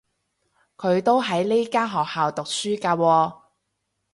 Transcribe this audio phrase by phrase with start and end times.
[0.77, 3.39] 佢都喺呢間學校讀書㗎喎